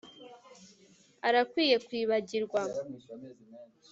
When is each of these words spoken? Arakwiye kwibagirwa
Arakwiye 1.27 1.75
kwibagirwa 1.85 2.61